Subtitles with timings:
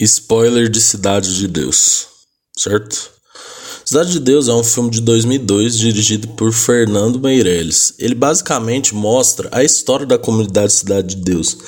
[0.00, 2.06] Spoiler de Cidade de Deus,
[2.56, 3.14] certo?
[3.84, 7.94] Cidade de Deus é um filme de 2002 dirigido por Fernando Meirelles.
[7.98, 11.58] Ele basicamente mostra a história da comunidade Cidade de Deus,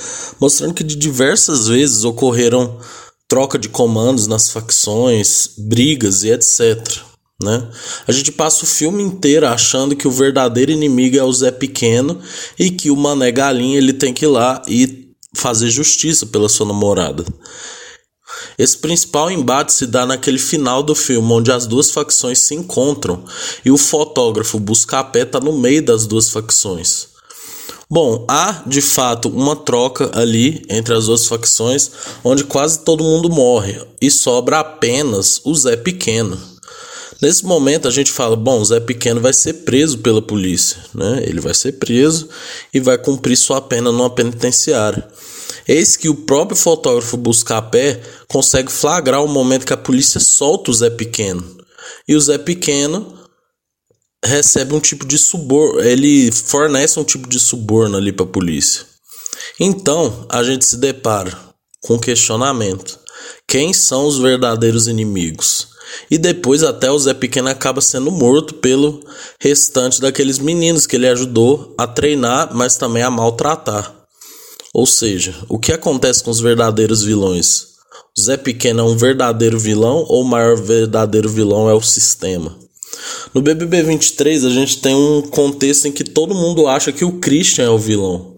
[0.40, 2.78] mostrando que de diversas vezes ocorreram
[3.28, 7.02] troca de comandos nas facções, brigas e etc.
[7.42, 7.68] Né?
[8.06, 12.18] A gente passa o filme inteiro achando que o verdadeiro inimigo é o Zé Pequeno
[12.58, 15.05] e que o Mané Galinha ele tem que ir lá e
[15.36, 17.24] fazer justiça pela sua namorada.
[18.58, 23.24] Esse principal embate se dá naquele final do filme, onde as duas facções se encontram
[23.64, 27.08] e o fotógrafo Buscapé está no meio das duas facções.
[27.88, 31.90] Bom, há de fato uma troca ali entre as duas facções,
[32.24, 36.55] onde quase todo mundo morre e sobra apenas o Zé Pequeno.
[37.20, 41.22] Nesse momento a gente fala, bom, Zé Pequeno vai ser preso pela polícia, né?
[41.24, 42.28] Ele vai ser preso
[42.72, 45.06] e vai cumprir sua pena numa penitenciária.
[45.66, 50.74] Eis que o próprio fotógrafo Buscapé consegue flagrar o momento que a polícia solta o
[50.74, 51.56] Zé Pequeno.
[52.06, 53.16] E o Zé Pequeno
[54.24, 58.84] recebe um tipo de suborno, ele fornece um tipo de suborno ali para a polícia.
[59.58, 61.36] Então, a gente se depara
[61.80, 62.98] com questionamento:
[63.48, 65.75] quem são os verdadeiros inimigos?
[66.10, 69.00] E depois até o Zé Pequeno acaba sendo morto pelo
[69.40, 73.94] restante daqueles meninos que ele ajudou a treinar, mas também a maltratar.
[74.74, 77.76] Ou seja, o que acontece com os verdadeiros vilões?
[78.16, 82.56] O Zé Pequeno é um verdadeiro vilão ou o maior verdadeiro vilão é o sistema?
[83.32, 87.18] No BBB 23 a gente tem um contexto em que todo mundo acha que o
[87.18, 88.36] Christian é o vilão.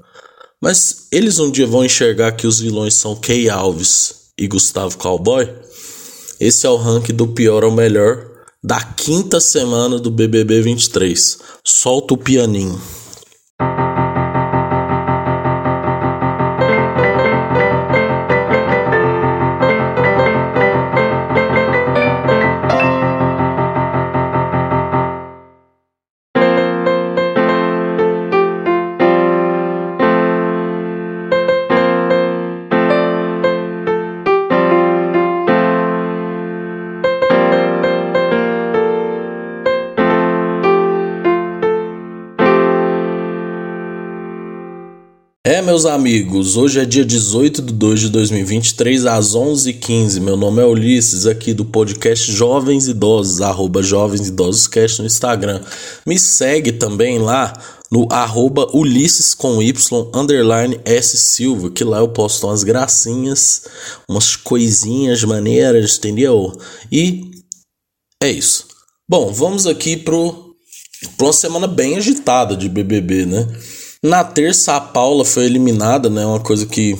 [0.60, 5.48] Mas eles um dia vão enxergar que os vilões são Key Alves e Gustavo Cowboy?
[6.40, 8.24] Esse é o ranking do pior ao melhor
[8.62, 11.38] da quinta semana do BBB 23.
[11.64, 12.80] Solta o pianinho.
[45.78, 50.20] Meus amigos, hoje é dia 18 de 2 de 2023, às 11h15.
[50.20, 55.60] Meu nome é Ulisses, aqui do podcast Jovens Idosos, arroba Jovens Idosos Cast no Instagram.
[56.04, 57.52] Me segue também lá
[57.92, 63.62] no arroba Ulisses com Y, underline S Silva, que lá eu posto umas gracinhas,
[64.08, 66.58] umas coisinhas maneiras, entendeu?
[66.90, 67.30] E
[68.20, 68.66] é isso.
[69.08, 70.56] Bom, vamos aqui pro,
[71.16, 73.46] pra uma semana bem agitada de BBB, né?
[74.02, 76.24] Na terça, a Paula foi eliminada, né?
[76.24, 76.96] Uma coisa que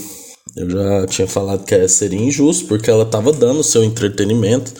[0.56, 4.72] eu já tinha falado que seria injusto, porque ela estava dando o seu entretenimento,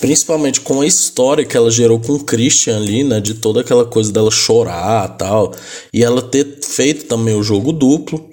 [0.00, 3.20] principalmente com a história que ela gerou com o Christian ali, né?
[3.20, 5.52] De toda aquela coisa dela chorar tal,
[5.92, 8.24] e ela ter feito também o jogo duplo.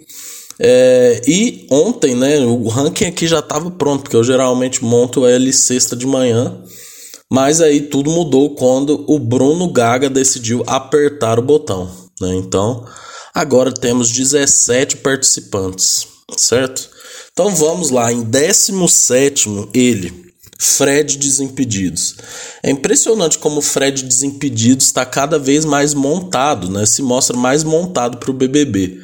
[0.60, 2.38] É, e ontem, né?
[2.46, 6.62] O ranking aqui já estava pronto, porque eu geralmente monto ele sexta de manhã.
[7.32, 11.90] Mas aí tudo mudou quando o Bruno Gaga decidiu apertar o botão.
[12.22, 12.36] Né?
[12.36, 12.86] Então,
[13.36, 16.08] Agora temos 17 participantes,
[16.38, 16.90] certo?
[17.34, 22.16] Então vamos lá, em 17 ele, Fred Desimpedidos.
[22.64, 26.86] É impressionante como o Fred Desimpedidos está cada vez mais montado, né?
[26.86, 29.02] Se mostra mais montado para o BBB.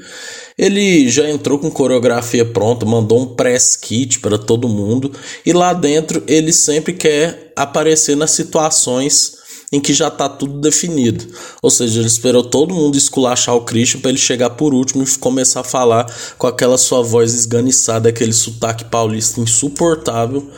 [0.57, 5.11] Ele já entrou com coreografia pronta, mandou um press kit para todo mundo
[5.45, 9.40] e lá dentro ele sempre quer aparecer nas situações
[9.71, 11.25] em que já está tudo definido.
[11.61, 15.17] Ou seja, ele esperou todo mundo esculachar o Christian para ele chegar por último e
[15.17, 20.51] começar a falar com aquela sua voz esganiçada, aquele sotaque paulista insuportável,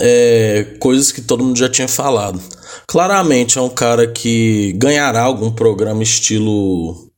[0.00, 2.40] é, coisas que todo mundo já tinha falado.
[2.86, 7.08] Claramente é um cara que ganhará algum programa estilo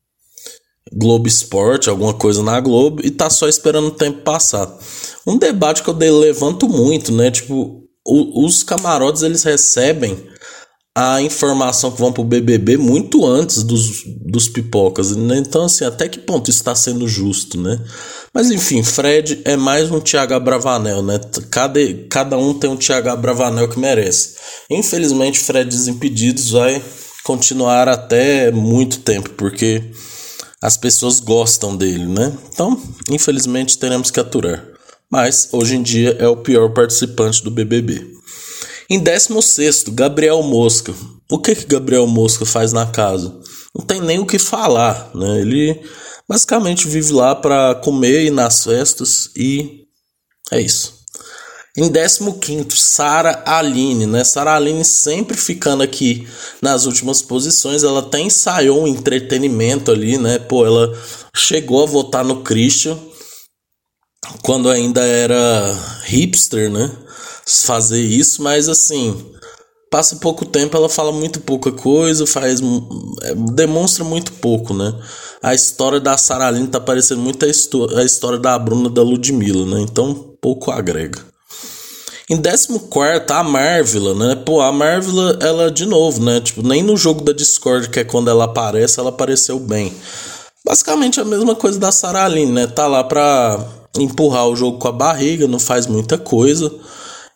[0.93, 4.75] Globo Esporte, alguma coisa na Globo, e tá só esperando o tempo passar.
[5.27, 7.31] Um debate que eu levanto muito, né?
[7.31, 10.30] Tipo, o, os camarotes eles recebem
[10.97, 15.39] a informação que vão pro BBB muito antes dos, dos pipocas, né?
[15.39, 17.81] Então, assim, até que ponto está sendo justo, né?
[18.35, 21.21] Mas enfim, Fred é mais um Thiago Bravanel, né?
[21.51, 24.35] Cada, cada um tem um Thiago Bravanel que merece.
[24.69, 26.83] Infelizmente, Fred Desimpedidos vai
[27.25, 29.83] continuar até muito tempo, porque
[30.61, 32.33] as pessoas gostam dele, né?
[32.53, 34.65] Então, infelizmente, teremos que aturar.
[35.11, 38.20] Mas hoje em dia é o pior participante do BBB.
[38.91, 40.93] Em 16, Gabriel Mosca.
[41.31, 43.33] O que que Gabriel Mosca faz na casa?
[43.73, 45.41] Não tem nem o que falar, né?
[45.41, 45.81] Ele
[46.29, 49.87] basicamente vive lá para comer e nas festas e
[50.51, 50.99] É isso.
[51.77, 54.25] Em 15, Sara Aline, né?
[54.25, 56.27] Sara Aline sempre ficando aqui
[56.61, 57.85] nas últimas posições.
[57.85, 60.41] Ela até ensaiou um entretenimento ali, né?
[60.41, 60.93] Pô, ela
[61.33, 62.99] chegou a votar no Christian
[64.43, 66.91] quando ainda era hipster, né?
[67.65, 69.17] Fazer isso, mas assim,
[69.91, 72.61] passa pouco tempo, ela fala muito pouca coisa, faz
[73.23, 74.95] é, demonstra muito pouco, né?
[75.43, 79.67] A história da Sara Aline tá parecendo muito a, a história da Bruna da Ludmilla,
[79.67, 79.81] né?
[79.81, 81.31] Então pouco agrega.
[82.31, 82.79] Em 14,
[83.29, 84.37] a Marvel, né?
[84.37, 86.41] Pô, a Marvel, ela, de novo, né?
[86.41, 89.93] Tipo, nem no jogo da Discord, que é quando ela aparece, ela apareceu bem.
[90.65, 92.69] Basicamente a mesma coisa da Sarah Aline, né?
[92.69, 93.59] Tá lá pra
[93.99, 96.73] empurrar o jogo com a barriga, não faz muita coisa.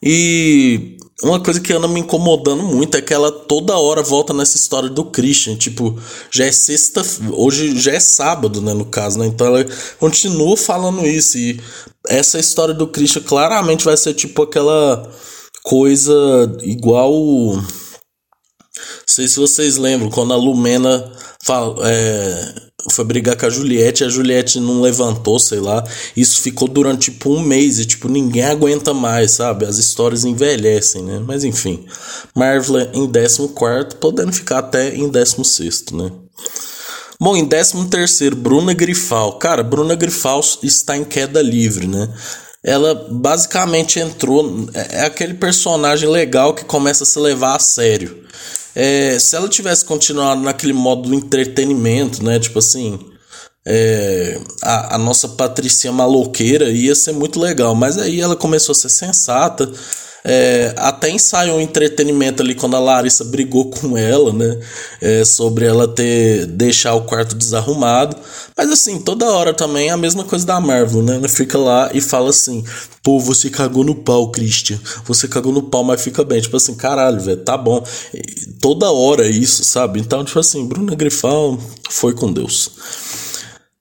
[0.06, 4.56] E uma coisa que anda me incomodando muito é que ela toda hora volta nessa
[4.56, 5.56] história do Christian.
[5.56, 5.99] Tipo,
[6.31, 7.03] já é sexta.
[7.33, 8.75] Hoje já é sábado, né?
[8.75, 9.27] No caso, né?
[9.27, 9.65] Então ela
[9.99, 11.39] continua falando isso.
[11.39, 11.59] E
[12.06, 15.11] essa história do Christian claramente vai ser tipo aquela
[15.62, 16.12] coisa
[16.62, 17.11] igual.
[19.06, 21.12] Sei se vocês lembram, quando a Lumena
[21.84, 22.54] é,
[22.90, 25.84] foi brigar com a Juliette, a Juliette não levantou, sei lá.
[26.16, 29.64] Isso ficou durante tipo um mês e tipo ninguém aguenta mais, sabe?
[29.64, 31.22] As histórias envelhecem, né?
[31.25, 31.84] Mas enfim,
[32.34, 36.10] Marvel em 14, podendo ficar até em 16, né?
[37.20, 39.38] Bom, em 13, Bruna Grifal.
[39.38, 42.08] Cara, Bruna Grifal está em queda livre, né?
[42.62, 44.69] Ela basicamente entrou.
[44.75, 48.25] É, é aquele personagem legal que começa a se levar a sério.
[48.75, 52.38] É, se ela tivesse continuado naquele modo do entretenimento, né?
[52.38, 52.99] Tipo assim.
[53.67, 57.75] É, a, a nossa Patricinha maloqueira ia ser muito legal.
[57.75, 59.71] Mas aí ela começou a ser sensata.
[60.26, 64.59] É, até ensaiou um entretenimento ali quando a Larissa brigou com ela, né?
[65.00, 68.17] É, sobre ela ter deixar o quarto desarrumado.
[68.56, 71.17] Mas assim, toda hora também é a mesma coisa da Marvel, né?
[71.17, 72.65] Ela fica lá e fala assim:
[73.03, 74.79] pô, você cagou no pau, Christian.
[75.05, 76.41] Você cagou no pau, mas fica bem.
[76.41, 77.85] Tipo assim, caralho, velho, tá bom.
[78.15, 80.00] E toda hora é isso, sabe?
[80.00, 81.59] Então, tipo assim, Bruna Grifal
[81.91, 82.70] foi com Deus.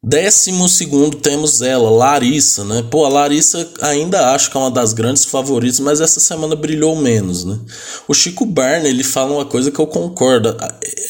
[0.05, 2.83] Décimo segundo temos ela, Larissa, né?
[2.91, 6.93] Pô, a Larissa ainda acho que é uma das grandes favoritas, mas essa semana brilhou
[6.93, 7.57] menos, né?
[8.05, 10.57] O Chico Barney, ele fala uma coisa que eu concordo.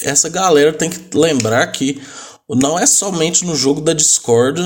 [0.03, 1.99] Essa galera tem que lembrar que
[2.47, 4.61] não é somente no jogo da Discord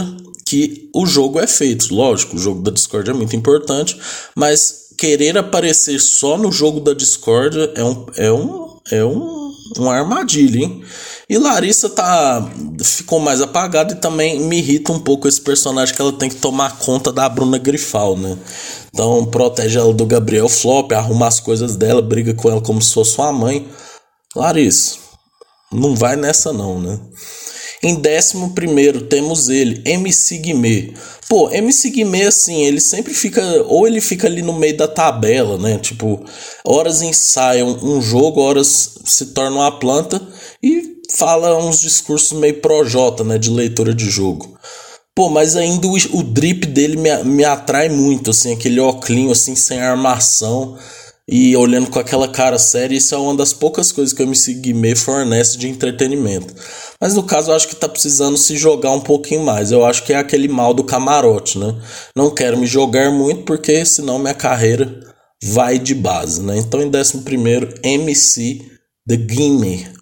[0.45, 1.95] que o jogo é feito.
[1.95, 3.97] Lógico, o jogo da Discord é muito importante,
[4.35, 9.93] mas querer aparecer só no jogo da Discord é um, é um, é um, uma
[9.93, 10.83] armadilha, hein?
[11.29, 12.49] E Larissa tá
[12.81, 16.37] ficou mais apagada e também me irrita um pouco esse personagem que ela tem que
[16.37, 18.37] tomar conta da Bruna Grifal, né?
[18.93, 22.93] Então protege ela do Gabriel Flop, arruma as coisas dela, briga com ela como se
[22.93, 23.67] fosse sua mãe.
[24.33, 24.95] Larissa,
[25.71, 26.97] não vai nessa não, né?
[27.83, 30.93] Em décimo primeiro temos ele, MC Guimê.
[31.29, 33.41] Pô, MC Guimê, assim, ele sempre fica.
[33.67, 35.77] Ou ele fica ali no meio da tabela, né?
[35.77, 36.23] Tipo,
[36.65, 40.21] horas ensaiam um jogo, horas se torna uma planta
[40.63, 44.57] e fala uns discursos meio projota, né, de leitura de jogo.
[45.15, 49.55] Pô, mas ainda o, o drip dele me, me atrai muito, assim, aquele óculos assim,
[49.55, 50.77] sem armação
[51.27, 52.95] e olhando com aquela cara séria.
[52.95, 56.53] Isso é uma das poucas coisas que o MC Guimê fornece de entretenimento.
[57.01, 59.71] Mas no caso, eu acho que tá precisando se jogar um pouquinho mais.
[59.71, 61.75] Eu acho que é aquele mal do camarote, né?
[62.15, 64.99] Não quero me jogar muito porque senão minha carreira
[65.43, 66.59] vai de base, né?
[66.59, 67.23] Então, em 11,
[67.83, 68.61] MC
[69.07, 69.96] The Gimme.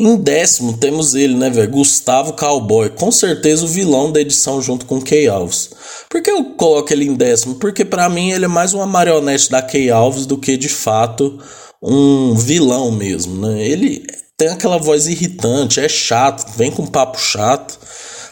[0.00, 1.70] Em décimo temos ele, né, velho?
[1.70, 2.88] Gustavo Cowboy.
[2.88, 5.68] Com certeza o vilão da edição junto com Kay Alves.
[6.08, 7.56] Por que eu coloco ele em décimo?
[7.56, 11.38] Porque para mim ele é mais uma marionete da Kay Alves do que de fato
[11.82, 13.62] um vilão mesmo, né?
[13.62, 14.06] Ele
[14.38, 17.78] tem aquela voz irritante, é chato, vem com papo chato.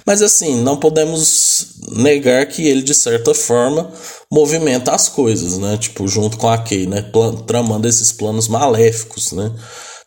[0.07, 3.93] Mas assim, não podemos negar que ele, de certa forma,
[4.33, 5.77] movimenta as coisas, né?
[5.77, 7.05] Tipo, junto com a Kay, né?
[7.47, 9.53] Tramando esses planos maléficos, né?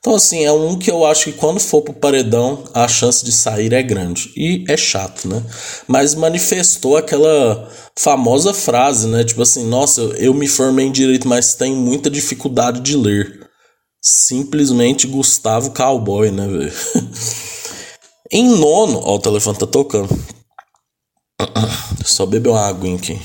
[0.02, 3.32] Então, assim, é um que eu acho que quando for pro paredão, a chance de
[3.32, 4.34] sair é grande.
[4.36, 5.44] E é chato, né?
[5.88, 9.24] Mas manifestou aquela famosa frase, né?
[9.24, 13.48] Tipo assim, nossa, eu me formei em direito, mas tenho muita dificuldade de ler.
[14.02, 16.74] Simplesmente Gustavo Cowboy, né, velho?
[18.34, 20.10] em nono, ó, o telefone tá tocando.
[22.04, 23.22] Só beber uma água aqui.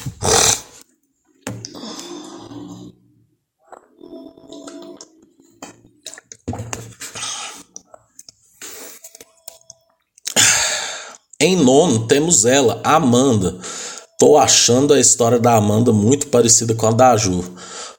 [11.39, 13.57] Em nono temos ela, Amanda.
[14.19, 17.45] tô achando a história da Amanda muito parecida com a da Ju.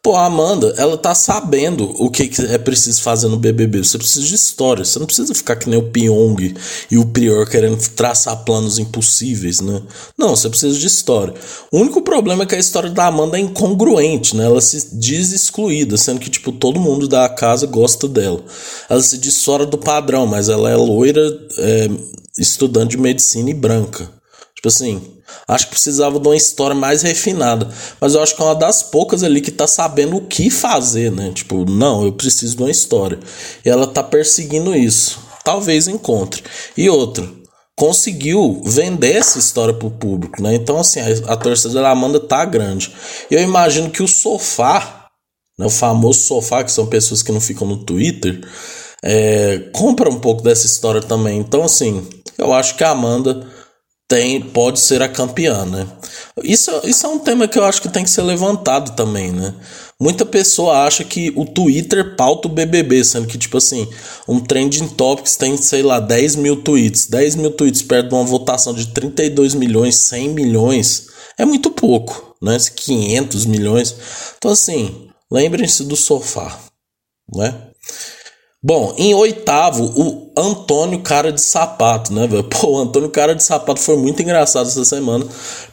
[0.07, 3.79] Pô, a Amanda, ela tá sabendo o que, que é preciso fazer no BBB.
[3.79, 4.85] Você precisa de história.
[4.85, 6.55] Você não precisa ficar que nem o Pyong
[6.89, 9.81] e o Prior querendo traçar planos impossíveis, né?
[10.17, 11.33] Não, você precisa de história.
[11.69, 14.45] O único problema é que a história da Amanda é incongruente, né?
[14.45, 18.41] Ela se diz excluída, sendo que, tipo, todo mundo da casa gosta dela.
[18.89, 21.21] Ela se diz fora do padrão, mas ela é loira,
[21.57, 21.89] é,
[22.39, 24.09] estudante de medicina e branca.
[24.55, 25.01] Tipo assim,
[25.48, 27.69] acho que precisava de uma história mais refinada.
[28.00, 31.12] Mas eu acho que é uma das poucas ali que tá sabendo o que fazer,
[31.12, 31.31] né?
[31.34, 33.19] Tipo, não, eu preciso de uma história.
[33.65, 35.19] E ela tá perseguindo isso.
[35.43, 36.43] Talvez encontre.
[36.75, 37.38] E outro,
[37.77, 40.55] conseguiu vender essa história pro público, né?
[40.55, 42.93] Então, assim, a, a torcida da Amanda tá grande.
[43.29, 45.05] E eu imagino que o sofá,
[45.57, 48.41] né, o famoso sofá, que são pessoas que não ficam no Twitter,
[49.03, 51.38] é, compra um pouco dessa história também.
[51.39, 52.05] Então, assim,
[52.38, 53.48] eu acho que a Amanda
[54.07, 55.85] tem, pode ser a campeã, né?
[56.41, 59.53] Isso, isso é um tema que eu acho que tem que ser levantado também, né?
[59.99, 63.87] Muita pessoa acha que o Twitter pauta o BBB, sendo que, tipo assim,
[64.27, 67.07] um trending topics tem, sei lá, 10 mil tweets.
[67.07, 72.35] 10 mil tweets perto de uma votação de 32 milhões, 100 milhões, é muito pouco,
[72.41, 72.57] né?
[72.75, 73.95] 500 milhões.
[74.37, 76.57] Então, assim, lembrem-se do sofá,
[77.35, 77.53] né?
[78.63, 82.44] Bom, em oitavo, o Antônio Cara de Sapato, né, velho?
[82.44, 85.25] Pô, o Antônio Cara de Sapato foi muito engraçado essa semana,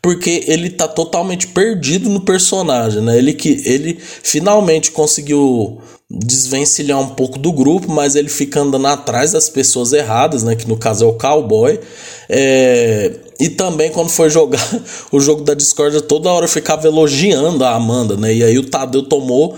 [0.02, 3.18] porque ele tá totalmente perdido no personagem, né?
[3.18, 5.80] Ele que ele finalmente conseguiu
[6.10, 10.54] desvencilhar um pouco do grupo, mas ele fica andando atrás das pessoas erradas, né?
[10.54, 11.80] Que no caso é o cowboy.
[12.28, 14.62] É, e também quando foi jogar
[15.10, 18.32] o jogo da Discord, toda hora eu ficava elogiando a Amanda, né?
[18.32, 19.56] E aí o Tadeu tomou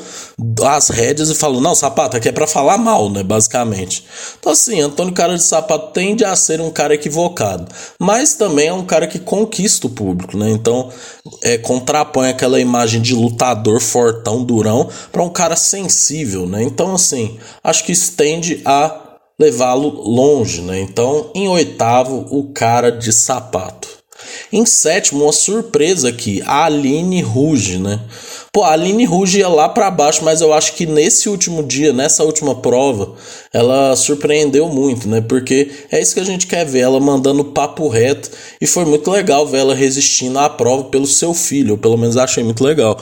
[0.62, 3.22] as rédeas e falou: Não, sapato, aqui é pra falar mal, né?
[3.22, 4.04] Basicamente.
[4.38, 7.66] Então, assim, Antônio Cara de Sapato tende a ser um cara equivocado,
[7.98, 10.50] mas também é um cara que conquista o público, né?
[10.50, 10.90] Então,
[11.42, 16.62] é, contrapõe aquela imagem de lutador fortão, durão, para um cara sensível, né?
[16.62, 19.06] Então, assim, acho que isso tende a
[19.38, 20.80] levá-lo longe, né?
[20.80, 23.96] Então, em oitavo, o cara de sapato.
[24.52, 28.00] Em sétimo, uma surpresa aqui, a Aline Ruge, né?
[28.52, 31.92] Pô, a Aline Ruge ia lá para baixo, mas eu acho que nesse último dia,
[31.92, 33.14] nessa última prova,
[33.52, 35.20] ela surpreendeu muito, né?
[35.20, 38.30] Porque é isso que a gente quer ver, ela mandando papo reto.
[38.58, 42.16] E foi muito legal ver ela resistindo à prova pelo seu filho, eu pelo menos
[42.16, 42.98] achei muito legal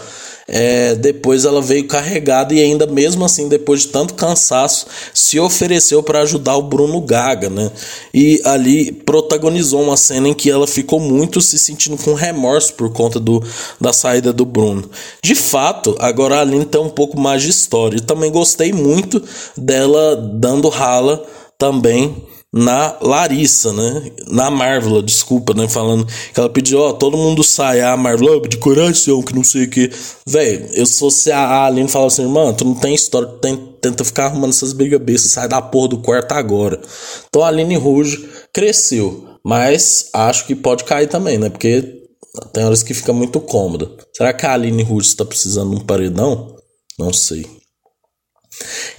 [0.47, 6.03] é, depois ela veio carregada e ainda mesmo assim, depois de tanto cansaço, se ofereceu
[6.03, 7.71] para ajudar o Bruno Gaga, né?
[8.13, 12.93] E ali protagonizou uma cena em que ela ficou muito se sentindo com remorso por
[12.93, 13.43] conta do,
[13.81, 14.89] da saída do Bruno.
[15.23, 17.97] De fato, agora a Aline tem um pouco mais de história.
[17.97, 19.23] E também gostei muito
[19.57, 21.25] dela dando rala
[21.59, 22.25] também
[22.55, 24.13] na Larissa, né?
[24.29, 25.67] Na Marvel, desculpa, né?
[25.67, 29.43] Falando que ela pediu, ó, todo mundo sai, a Marvel, oh, de coração, que não
[29.43, 29.91] sei o que.
[30.25, 34.05] Velho, eu se a Aline fala assim, mano, tu não tem história, tu tem, tenta
[34.05, 36.81] ficar arrumando essas brigas bestas, sai da porra do quarto agora.
[37.27, 41.51] Então a Aline Rouge cresceu, mas acho que pode cair também, né?
[41.51, 42.05] Porque
[42.53, 43.91] tem horas que fica muito cômoda.
[44.17, 46.55] Será que a Aline Rouge está precisando de um paredão?
[46.97, 47.45] Não sei.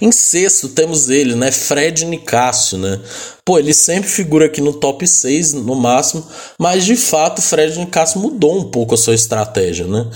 [0.00, 1.50] Em sexto temos ele, né?
[1.50, 3.00] Fred Nicásio, né?
[3.44, 6.26] Pô, ele sempre figura aqui no top 6 no máximo,
[6.58, 10.10] mas de fato Fred Nicásio mudou um pouco a sua estratégia, né?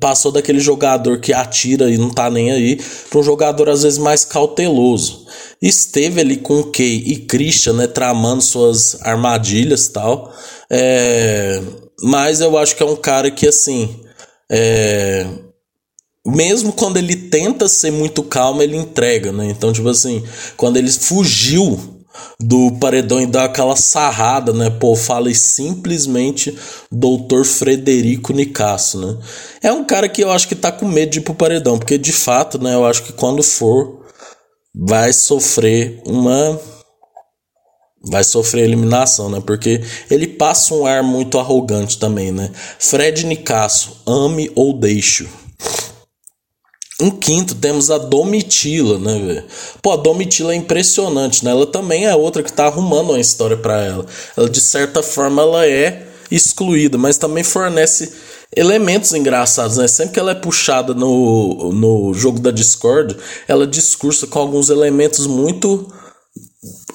[0.00, 2.80] Passou daquele jogador que atira e não tá nem aí
[3.10, 5.26] para um jogador às vezes mais cauteloso.
[5.60, 7.86] Esteve ali com o Kay e Christian, né?
[7.86, 10.32] Tramando suas armadilhas tal.
[10.70, 11.60] É...
[12.02, 14.00] Mas eu acho que é um cara que assim.
[14.50, 15.26] É
[16.26, 19.46] mesmo quando ele tenta ser muito calmo, ele entrega, né?
[19.46, 20.22] Então, tipo assim,
[20.56, 22.04] quando ele fugiu
[22.38, 24.70] do paredão e dá aquela sarrada, né?
[24.70, 26.56] Pô, fala simplesmente
[26.92, 29.18] Doutor Frederico Nicasso, né?
[29.60, 31.98] É um cara que eu acho que tá com medo de ir pro paredão, porque
[31.98, 32.72] de fato, né?
[32.72, 34.04] Eu acho que quando for,
[34.72, 36.60] vai sofrer uma.
[38.00, 39.42] Vai sofrer eliminação, né?
[39.44, 42.52] Porque ele passa um ar muito arrogante também, né?
[42.78, 45.28] Fred Nicasso, ame ou deixo.
[47.00, 49.44] Em quinto, temos a Domitila, né, velho?
[49.82, 51.50] Pô, a Domitila é impressionante, né?
[51.50, 54.06] Ela também é outra que tá arrumando uma história para ela.
[54.36, 58.12] Ela, de certa forma, ela é excluída, mas também fornece
[58.54, 59.88] elementos engraçados, né?
[59.88, 63.16] Sempre que ela é puxada no, no jogo da Discord,
[63.48, 65.92] ela discursa com alguns elementos muito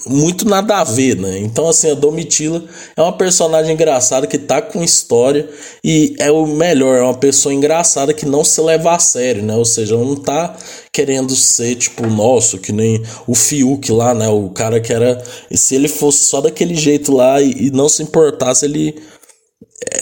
[0.08, 1.40] muito nada a ver, né?
[1.40, 2.64] Então, assim, a Domitila
[2.96, 5.50] é uma personagem engraçada que tá com história
[5.84, 9.56] e é o melhor, é uma pessoa engraçada que não se leva a sério, né?
[9.56, 10.56] Ou seja, não tá
[10.92, 14.28] querendo ser tipo nosso, que nem o Fiuk lá, né?
[14.30, 15.22] O cara que era.
[15.52, 18.96] Se ele fosse só daquele jeito lá e, e não se importasse, ele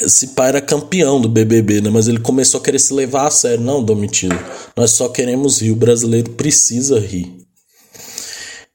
[0.01, 1.89] esse pai era campeão do BBB, né?
[1.89, 3.63] Mas ele começou a querer se levar a sério.
[3.63, 4.37] Não, Domitila,
[4.75, 7.46] nós só queremos rir, o brasileiro precisa rir.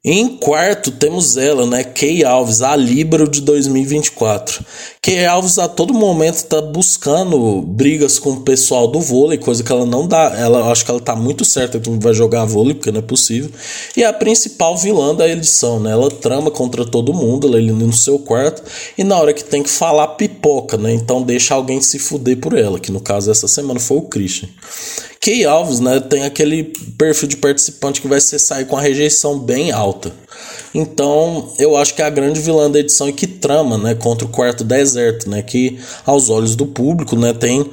[0.04, 1.84] Em quarto temos ela, né?
[1.84, 4.64] Kay Alves, a Libra de 2024.
[5.00, 9.70] Kay Alves a todo momento está buscando brigas com o pessoal do vôlei, coisa que
[9.70, 10.34] ela não dá.
[10.36, 13.02] Ela acho que ela tá muito certa que não vai jogar vôlei, porque não é
[13.02, 13.48] possível.
[13.96, 15.92] E é a principal vilã da edição, né?
[15.92, 18.60] Ela trama contra todo mundo, ela ali no seu quarto,
[18.98, 20.92] e na hora que tem que falar pipoca, né?
[20.92, 24.48] Então deixa alguém se fuder por ela, que no caso essa semana foi o Christian.
[25.22, 26.64] Key Alves, né, tem aquele
[26.98, 29.91] perfil de participante que vai ser sair com a rejeição bem alta.
[30.74, 34.26] Então, eu acho que é a grande vilã da edição e que trama, né, contra
[34.26, 37.70] o quarto deserto, né, que aos olhos do público, né, tem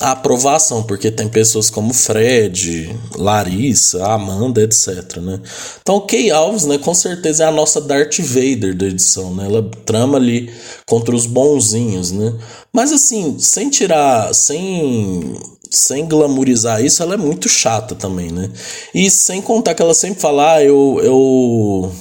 [0.00, 5.38] a aprovação, porque tem pessoas como Fred, Larissa, Amanda, etc, né?
[5.82, 9.44] Então, Kay Alves, né, com certeza é a nossa Darth Vader da edição, né?
[9.44, 10.50] Ela trama ali
[10.86, 12.32] contra os bonzinhos, né?
[12.72, 15.34] Mas assim, sem tirar, sem
[15.72, 18.50] sem glamourizar isso, ela é muito chata também, né?
[18.94, 21.92] E sem contar que ela sempre fala, ah, eu, eu,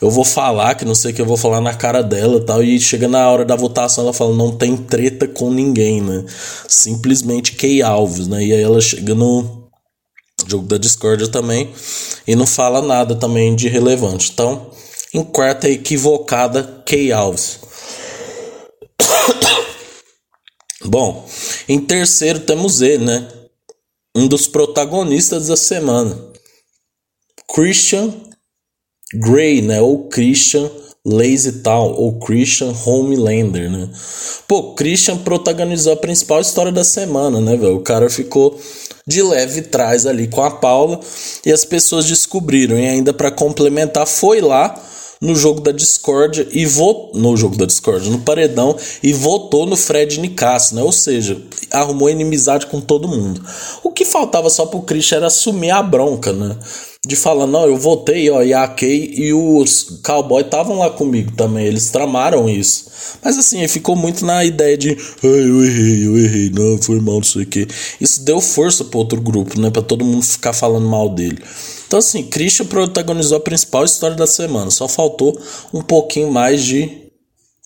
[0.00, 2.62] eu vou falar, que não sei o que eu vou falar na cara dela tal.
[2.62, 6.24] E chega na hora da votação, ela fala, não tem treta com ninguém, né?
[6.68, 8.44] Simplesmente Key Alves, né?
[8.44, 9.68] E aí ela chega no
[10.46, 11.70] jogo da Discord também
[12.26, 14.30] e não fala nada também de relevante.
[14.32, 14.70] Então,
[15.14, 17.58] em quarta, equivocada Key Alves.
[20.88, 21.26] Bom,
[21.68, 23.28] em terceiro temos ele, né?
[24.16, 26.18] Um dos protagonistas da semana.
[27.54, 28.12] Christian
[29.14, 29.80] Grey, né?
[29.80, 30.70] Ou Christian
[31.04, 33.88] Lazy Town, ou Christian Homelander, né?
[34.46, 37.76] Pô, Christian protagonizou a principal história da semana, né, velho?
[37.76, 38.60] O cara ficou
[39.06, 41.00] de leve trás ali com a Paula
[41.46, 42.78] e as pessoas descobriram.
[42.78, 44.82] E ainda para complementar, foi lá
[45.20, 49.76] no jogo da Discord e votou no jogo da Discord, no paredão e votou no
[49.76, 50.82] Fred Nicasso, né?
[50.82, 53.42] Ou seja, arrumou inimizade com todo mundo.
[53.82, 56.56] O que faltava só pro Christian era assumir a bronca, né?
[57.06, 61.32] De falar, não, eu votei, ó, e a Kay e os cowboy estavam lá comigo
[61.32, 62.86] também, eles tramaram isso.
[63.22, 67.22] Mas assim, ficou muito na ideia de, eu errei, eu errei, não, foi mal, não
[67.22, 67.66] sei o que.
[68.00, 69.70] Isso deu força pro outro grupo, né?
[69.70, 71.38] Pra todo mundo ficar falando mal dele.
[71.88, 74.70] Então, assim, Christian protagonizou a principal história da semana.
[74.70, 75.40] Só faltou
[75.72, 77.10] um pouquinho mais de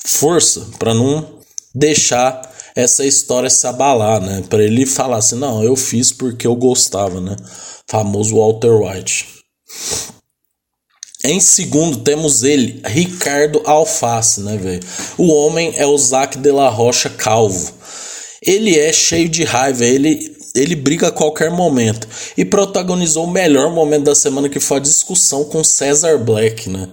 [0.06, 1.40] força para não
[1.74, 4.44] deixar essa história se abalar, né?
[4.48, 7.34] Para ele falar assim: não, eu fiz porque eu gostava, né?
[7.88, 9.26] Famoso Walter White.
[11.24, 14.82] Em segundo, temos ele, Ricardo Alface, né, velho?
[15.18, 17.72] O homem é o Zac de la Rocha Calvo.
[18.40, 22.06] Ele é cheio de raiva, ele ele briga a qualquer momento.
[22.36, 26.88] E protagonizou o melhor momento da semana, que foi a discussão com Cesar Black, né?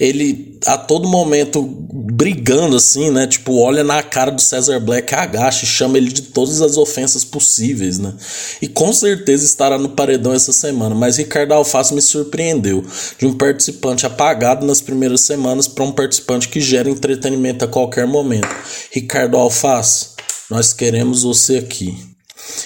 [0.00, 3.26] Ele a todo momento brigando assim, né?
[3.26, 7.24] Tipo, olha na cara do Cesar Black, agacha e chama ele de todas as ofensas
[7.24, 8.14] possíveis, né?
[8.60, 10.94] E com certeza estará no paredão essa semana.
[10.94, 12.84] Mas Ricardo Alface me surpreendeu.
[13.16, 18.06] De um participante apagado nas primeiras semanas para um participante que gera entretenimento a qualquer
[18.06, 18.48] momento.
[18.90, 20.08] Ricardo Alface,
[20.50, 22.13] nós queremos você aqui.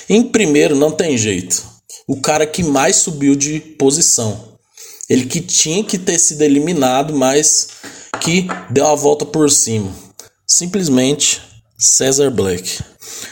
[0.09, 1.65] Em primeiro, não tem jeito.
[2.07, 4.59] O cara que mais subiu de posição.
[5.09, 7.69] Ele que tinha que ter sido eliminado, mas
[8.21, 9.91] que deu a volta por cima.
[10.47, 11.43] Simplesmente
[11.81, 12.81] Cesar Black.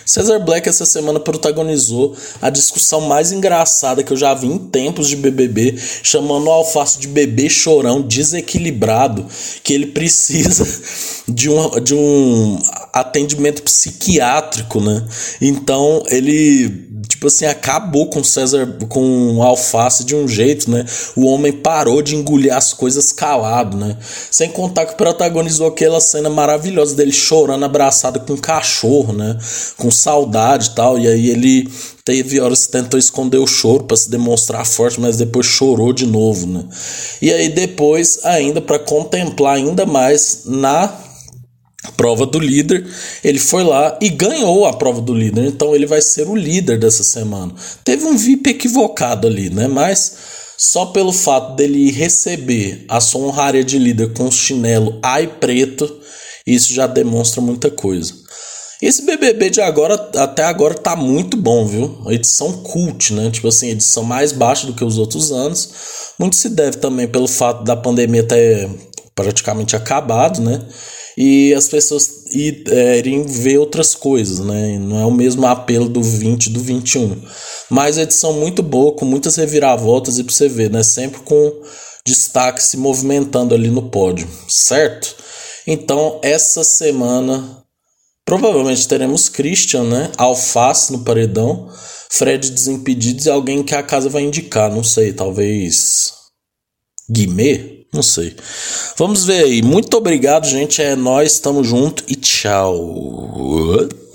[0.06, 5.09] Cesar Black essa semana protagonizou a discussão mais engraçada que eu já vi em tempos
[5.09, 9.26] de BBB, chamando o Alface de bebê chorão, desequilibrado,
[9.64, 10.64] que ele precisa
[11.26, 12.56] de um, de um
[12.92, 15.04] atendimento psiquiátrico, né?
[15.40, 16.68] Então ele
[17.06, 20.84] tipo assim, acabou com César, com Alface de um jeito, né?
[21.14, 23.96] O homem parou de engolir as coisas calado, né?
[24.30, 29.36] Sem contar que protagonizou aquela cena maravilhosa dele chorando abraçado com um cachorro, né?
[29.76, 30.98] Com saudade e tal.
[30.98, 31.68] E aí ele
[32.04, 36.06] teve horas que tentou esconder o choro para se demonstrar forte, mas depois chorou de
[36.06, 36.64] novo, né?
[37.20, 41.05] E aí depois, ainda para contemplar ainda mais na
[41.96, 42.86] prova do líder,
[43.22, 46.78] ele foi lá e ganhou a prova do líder, então ele vai ser o líder
[46.78, 47.52] dessa semana.
[47.84, 49.66] Teve um VIP equivocado ali, né?
[49.68, 50.16] Mas
[50.58, 56.00] só pelo fato dele receber a sua honraria de líder com chinelo ai preto,
[56.46, 58.14] isso já demonstra muita coisa.
[58.80, 62.02] Esse BBB de agora até agora tá muito bom, viu?
[62.08, 63.30] Edição cult, né?
[63.30, 65.70] Tipo assim, edição mais baixa do que os outros anos.
[66.18, 68.68] Muito se deve também pelo fato da pandemia ter
[69.14, 70.60] praticamente acabado, né?
[71.16, 72.24] E as pessoas
[72.68, 74.79] é, irem ver outras coisas, né?
[74.79, 77.22] Não é o mesmo apelo do 20 do 21.
[77.70, 80.83] Mas edição muito boa, com muitas reviravoltas e pra você ver, né?
[80.83, 81.62] Sempre com
[82.07, 85.16] destaque se movimentando ali no pódio, certo?
[85.66, 87.64] Então, essa semana
[88.26, 90.11] Provavelmente teremos Christian, né?
[90.18, 91.72] Alface no paredão,
[92.11, 96.12] Fred Desimpedidos e alguém que a casa vai indicar, não sei, talvez.
[97.09, 97.75] Guimê?
[97.92, 98.35] Não sei.
[98.96, 99.62] Vamos ver aí.
[99.62, 100.83] Muito obrigado, gente.
[100.83, 104.05] É nós, tamo junto e tchau.